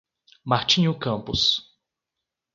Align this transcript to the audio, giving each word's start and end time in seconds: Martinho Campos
Martinho 0.43 0.97
Campos 0.97 1.69